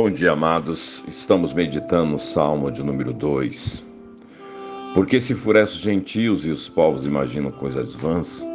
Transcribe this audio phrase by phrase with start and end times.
[0.00, 1.02] Bom dia, amados.
[1.08, 3.84] Estamos meditando no Salmo de número 2.
[4.94, 8.46] Porque se enfurecem os gentios e os povos imaginam coisas vãs,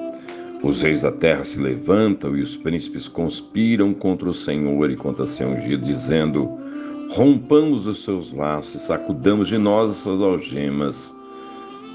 [0.63, 5.27] os reis da terra se levantam e os príncipes conspiram contra o Senhor e contra
[5.27, 6.49] seu ungido, dizendo:
[7.11, 11.13] Rompamos os seus laços e sacudamos de nós as suas algemas.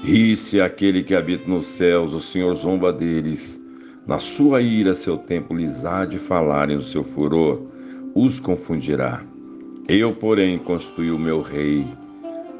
[0.03, 3.59] Ri-se aquele que habita nos céus, o Senhor zomba deles.
[4.05, 7.63] Na sua ira, seu tempo lhes há de falar, e o seu furor
[8.13, 9.23] os confundirá.
[9.87, 11.87] Eu, porém, constituí o meu rei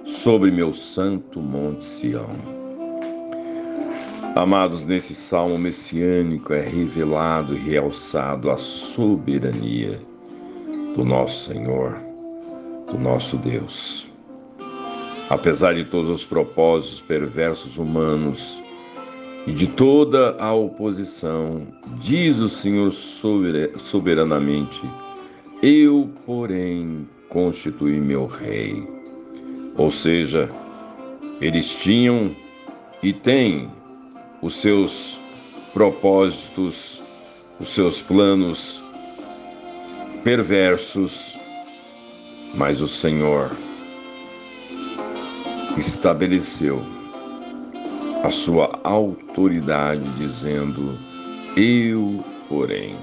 [0.05, 2.29] sobre meu santo monte Sião.
[4.35, 9.99] Amados, nesse salmo messiânico é revelado e realçado a soberania
[10.95, 11.97] do nosso Senhor,
[12.91, 14.09] do nosso Deus.
[15.29, 18.61] Apesar de todos os propósitos perversos humanos
[19.45, 21.67] e de toda a oposição,
[21.99, 24.81] diz o Senhor soberanamente:
[25.61, 28.87] Eu, porém, constituir meu rei.
[29.75, 30.47] Ou seja,
[31.41, 32.33] eles tinham
[33.03, 33.69] e têm
[34.41, 35.19] os seus
[35.73, 37.01] propósitos,
[37.59, 38.81] os seus planos
[40.23, 41.37] perversos,
[42.55, 43.51] mas o Senhor
[45.77, 46.81] estabeleceu
[48.23, 50.97] a sua autoridade dizendo:
[51.57, 52.95] Eu, porém,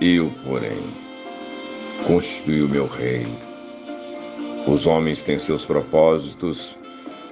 [0.00, 1.07] eu, porém
[2.06, 3.26] constitui o meu rei.
[4.66, 6.76] Os homens têm seus propósitos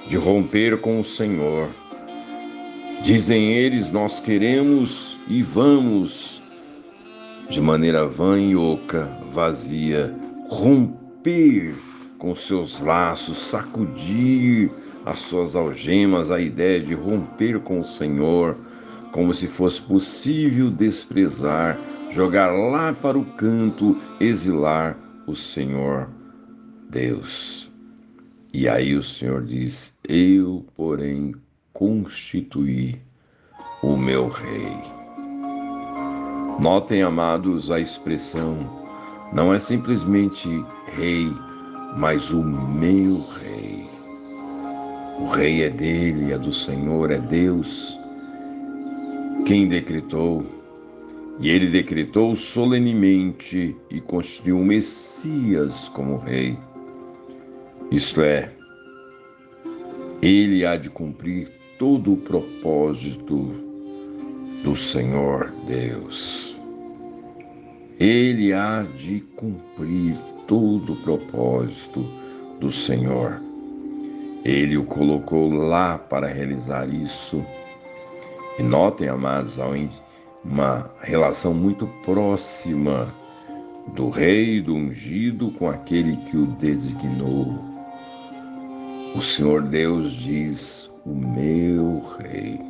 [0.08, 1.68] de romper com o Senhor.
[3.02, 6.40] Dizem eles: Nós queremos e vamos,
[7.48, 10.14] de maneira vã e oca, vazia,
[10.48, 11.74] romper
[12.18, 14.70] com seus laços, sacudir
[15.04, 18.56] as suas algemas, a ideia de romper com o Senhor,
[19.12, 21.78] como se fosse possível desprezar
[22.10, 24.96] jogar lá para o canto, exilar
[25.26, 26.08] o Senhor
[26.88, 27.70] Deus.
[28.52, 31.34] E aí o Senhor diz: Eu, porém,
[31.72, 33.00] constituí
[33.82, 34.72] o meu rei.
[36.62, 38.56] Notem, amados, a expressão
[39.32, 40.48] não é simplesmente
[40.96, 41.30] rei,
[41.96, 43.86] mas o meu rei.
[45.18, 47.98] O rei é dele, é do Senhor, é Deus.
[49.46, 50.44] Quem decretou
[51.38, 56.56] e ele decretou solenemente e constituiu o Messias como rei.
[57.90, 58.50] Isto é,
[60.22, 61.48] ele há de cumprir
[61.78, 63.54] todo o propósito
[64.64, 66.56] do Senhor Deus.
[68.00, 72.04] Ele há de cumprir todo o propósito
[72.60, 73.40] do Senhor.
[74.44, 77.44] Ele o colocou lá para realizar isso.
[78.58, 80.05] E notem, amados, aonde
[80.48, 83.12] uma relação muito próxima
[83.94, 87.58] do rei, do ungido, com aquele que o designou.
[89.14, 92.60] O Senhor Deus diz: O meu rei.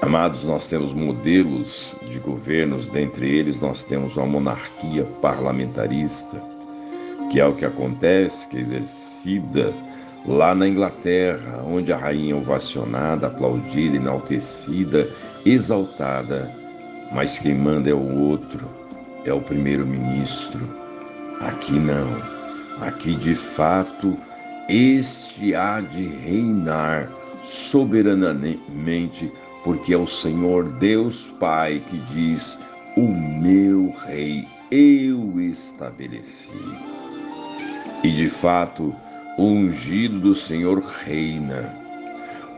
[0.00, 6.40] Amados, nós temos modelos de governos, dentre eles nós temos uma monarquia parlamentarista,
[7.30, 9.74] que é o que acontece, que é exercida
[10.28, 15.08] lá na Inglaterra, onde a rainha ovacionada, aplaudida, enaltecida,
[15.46, 16.50] exaltada,
[17.12, 18.68] mas quem manda é o outro,
[19.24, 20.60] é o primeiro-ministro.
[21.40, 22.06] Aqui não.
[22.80, 24.16] Aqui de fato
[24.68, 27.08] este há de reinar
[27.42, 29.32] soberanamente,
[29.64, 32.58] porque é o Senhor Deus Pai que diz:
[32.96, 33.08] O
[33.40, 36.52] meu rei eu estabeleci.
[38.04, 38.94] E de fato,
[39.38, 41.72] o ungido do Senhor reina.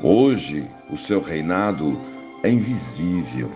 [0.02, 1.94] Hoje, o seu reinado
[2.42, 3.50] é invisível.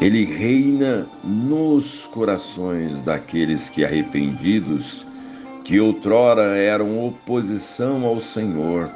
[0.00, 5.06] Ele reina nos corações daqueles que arrependidos,
[5.64, 8.90] que outrora eram oposição ao Senhor,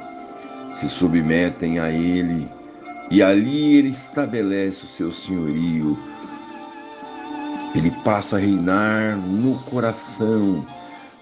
[0.75, 2.47] se submetem a Ele
[3.11, 5.95] e ali Ele estabelece o seu senhorio.
[7.75, 10.65] Ele passa a reinar no coração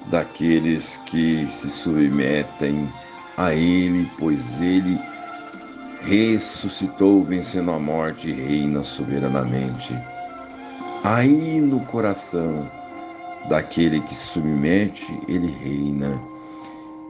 [0.10, 2.90] daqueles que se submetem
[3.38, 5.00] a Ele, pois Ele
[6.02, 9.94] ressuscitou, vencendo a morte e reina soberanamente.
[11.04, 12.70] Aí no coração
[13.50, 16.20] daquele que se submete, Ele reina.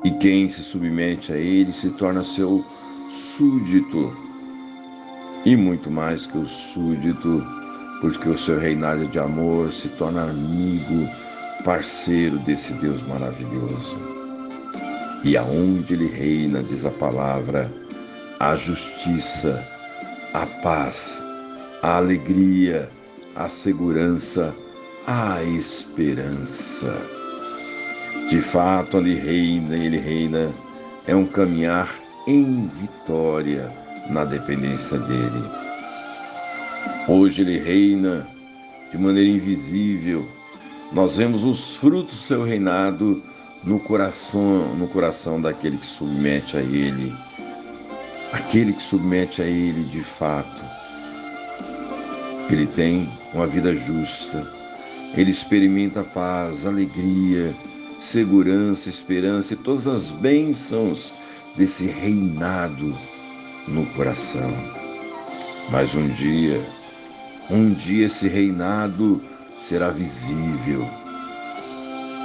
[0.03, 2.63] E quem se submete a Ele se torna seu
[3.09, 4.15] súdito.
[5.45, 7.43] E muito mais que o súdito,
[8.01, 11.07] porque o seu reinado de amor se torna amigo
[11.63, 13.97] parceiro desse Deus maravilhoso.
[15.23, 17.71] E aonde ele reina, diz a palavra,
[18.39, 19.63] a justiça,
[20.33, 21.23] a paz,
[21.81, 22.89] a alegria,
[23.35, 24.53] a segurança,
[25.05, 26.93] a esperança.
[28.29, 30.51] De fato, ali reina, ele reina,
[31.07, 31.89] é um caminhar
[32.27, 33.71] em vitória
[34.09, 35.43] na dependência dele.
[37.07, 38.27] Hoje ele reina
[38.91, 40.27] de maneira invisível.
[40.91, 43.21] Nós vemos os frutos do seu reinado
[43.63, 47.13] no coração, no coração daquele que submete a ele.
[48.31, 50.65] Aquele que submete a ele de fato.
[52.49, 54.47] Ele tem uma vida justa.
[55.15, 57.53] Ele experimenta paz, alegria,
[57.99, 61.11] segurança, esperança e todas as bênçãos
[61.55, 62.95] desse reinado
[63.67, 64.53] no coração.
[65.69, 66.61] Mas um dia,
[67.49, 69.21] um dia esse reinado
[69.61, 70.87] será visível.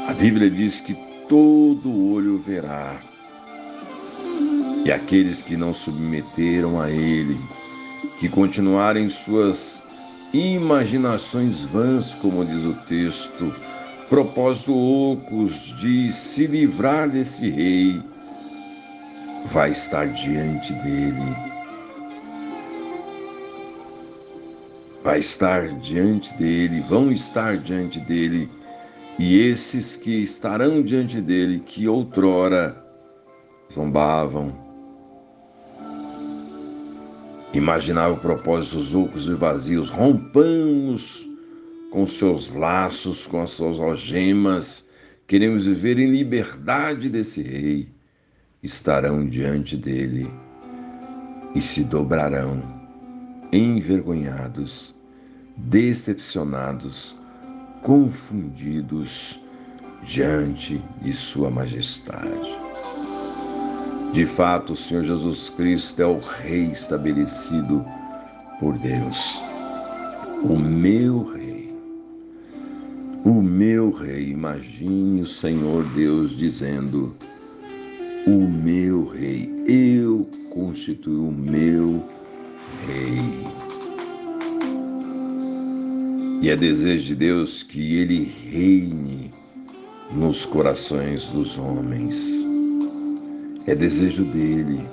[0.08, 0.94] A Bíblia diz que
[1.28, 2.96] todo olho verá.
[4.84, 7.38] E aqueles que não submeteram a Ele,
[8.18, 9.80] que continuarem suas
[10.32, 13.54] imaginações vãs, como diz o texto,
[14.08, 18.02] propósito ocos de se livrar desse rei,
[19.52, 21.51] vai estar diante dele.
[25.02, 28.48] Vai estar diante dele, vão estar diante dele,
[29.18, 32.76] e esses que estarão diante dele, que outrora
[33.72, 34.52] zombavam,
[37.52, 41.28] imaginavam propósitos ocos e vazios, rompamos
[41.90, 44.86] com seus laços, com as suas algemas,
[45.26, 47.88] queremos viver em liberdade desse rei
[48.62, 50.30] estarão diante dele
[51.54, 52.62] e se dobrarão,
[53.52, 54.94] envergonhados,
[55.56, 57.14] decepcionados,
[57.82, 59.38] confundidos
[60.02, 62.56] diante de Sua Majestade.
[64.12, 67.84] De fato, o Senhor Jesus Cristo é o Rei estabelecido
[68.58, 69.40] por Deus,
[70.42, 71.72] o meu Rei.
[73.24, 77.14] O meu Rei, imagine o Senhor Deus dizendo:
[78.26, 82.04] o meu rei, eu constituo o meu
[82.86, 83.46] rei.
[86.40, 89.32] E é desejo de Deus que ele reine
[90.10, 92.44] nos corações dos homens.
[93.66, 94.84] É desejo dele.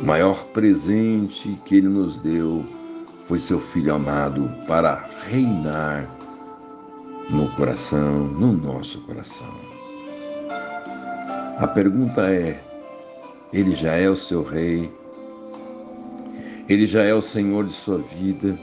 [0.00, 2.64] O maior presente que ele nos deu
[3.26, 6.10] foi seu filho amado para reinar
[7.30, 9.48] no coração, no nosso coração.
[11.58, 12.60] A pergunta é:
[13.52, 14.92] Ele já é o seu rei?
[16.68, 18.58] Ele já é o Senhor de sua vida?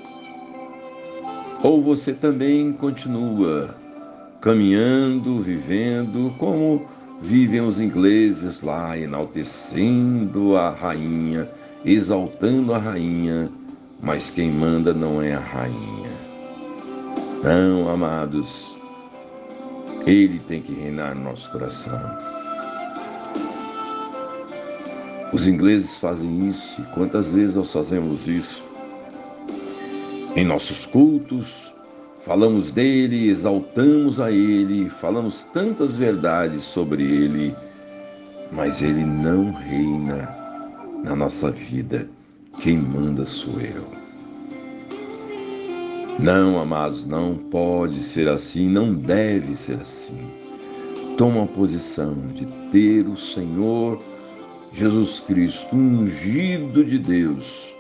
[1.64, 3.76] Ou você também continua
[4.42, 6.88] caminhando, vivendo como
[7.22, 11.48] vivem os ingleses lá, enaltecendo a rainha,
[11.86, 13.50] exaltando a rainha,
[14.02, 16.10] mas quem manda não é a rainha.
[17.44, 18.76] Não, amados,
[20.08, 22.41] ele tem que reinar no nosso coração.
[25.34, 28.62] Os ingleses fazem isso e quantas vezes nós fazemos isso?
[30.36, 31.74] Em nossos cultos,
[32.20, 37.56] falamos dele, exaltamos a ele, falamos tantas verdades sobre ele,
[38.52, 40.30] mas ele não reina
[41.04, 42.10] na nossa vida.
[42.60, 43.86] Quem manda sou eu.
[46.20, 50.20] Não, amados, não pode ser assim, não deve ser assim.
[51.18, 53.98] Toma a posição de ter o Senhor
[54.74, 57.76] Jesus Cristo, ungido de Deus,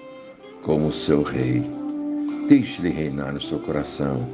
[0.62, 1.63] como seu Rei.
[2.50, 4.27] Deixe-lhe reinar no seu coração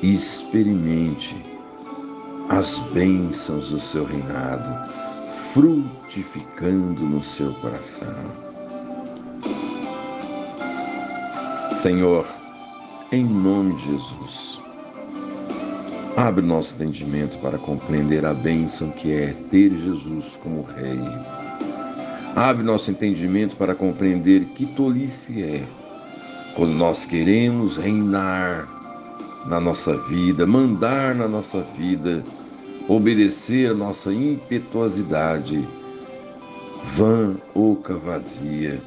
[0.00, 1.34] e experimente
[2.48, 4.92] as bênçãos do seu reinado,
[5.52, 8.14] frutificando no seu coração.
[11.74, 12.24] Senhor,
[13.10, 14.60] em nome de Jesus,
[16.16, 21.00] abre nosso entendimento para compreender a bênção que é ter Jesus como Rei
[22.34, 25.64] Abre nosso entendimento para compreender que tolice é
[26.54, 28.68] quando nós queremos reinar
[29.46, 32.22] na nossa vida, mandar na nossa vida,
[32.88, 35.66] obedecer a nossa impetuosidade,
[36.92, 38.80] vã, oca, vazia,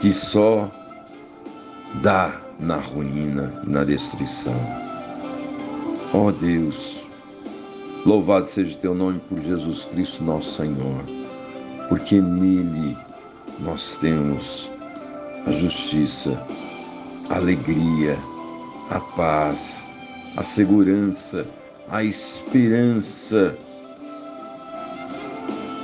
[0.00, 0.70] que só
[2.02, 4.58] dá na ruína, na destruição.
[6.12, 7.00] Ó oh Deus,
[8.04, 11.19] louvado seja o teu nome por Jesus Cristo, nosso Senhor
[11.90, 12.96] porque nele
[13.58, 14.70] nós temos
[15.44, 16.40] a justiça,
[17.28, 18.16] a alegria,
[18.90, 19.90] a paz,
[20.36, 21.44] a segurança,
[21.90, 23.58] a esperança.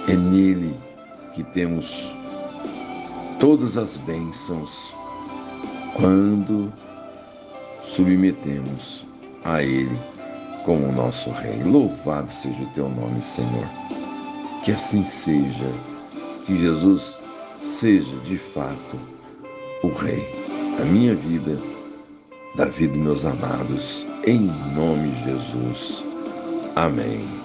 [0.08, 0.78] É nele
[1.34, 2.14] que temos
[3.40, 4.94] todas as bênçãos
[5.96, 6.72] quando
[7.82, 9.04] submetemos
[9.44, 9.98] a Ele
[10.64, 11.64] como nosso Rei.
[11.64, 13.66] Louvado seja o teu nome, Senhor.
[14.64, 15.95] Que assim seja,
[16.46, 17.18] que Jesus
[17.64, 18.98] seja de fato
[19.82, 20.24] o Rei
[20.78, 21.58] da minha vida,
[22.54, 26.04] da vida dos meus amados, em nome de Jesus.
[26.76, 27.35] Amém.